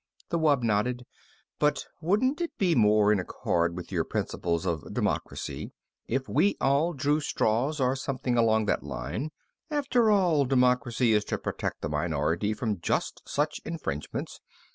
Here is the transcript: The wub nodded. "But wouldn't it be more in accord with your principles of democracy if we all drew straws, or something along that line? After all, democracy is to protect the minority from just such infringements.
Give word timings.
The 0.29 0.39
wub 0.39 0.63
nodded. 0.63 1.05
"But 1.59 1.85
wouldn't 2.01 2.41
it 2.41 2.57
be 2.57 2.73
more 2.73 3.11
in 3.11 3.19
accord 3.19 3.75
with 3.75 3.91
your 3.91 4.03
principles 4.03 4.65
of 4.65 4.91
democracy 4.95 5.69
if 6.07 6.27
we 6.27 6.57
all 6.59 6.93
drew 6.93 7.19
straws, 7.19 7.79
or 7.79 7.95
something 7.95 8.35
along 8.35 8.65
that 8.65 8.81
line? 8.81 9.29
After 9.69 10.09
all, 10.09 10.45
democracy 10.45 11.13
is 11.13 11.23
to 11.25 11.37
protect 11.37 11.81
the 11.83 11.89
minority 11.89 12.51
from 12.55 12.79
just 12.79 13.21
such 13.27 13.61
infringements. 13.63 14.41